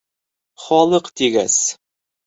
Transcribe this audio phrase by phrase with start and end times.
[0.63, 1.63] Халыҡ тигәс...